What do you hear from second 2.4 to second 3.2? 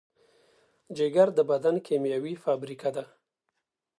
فابریکه ده.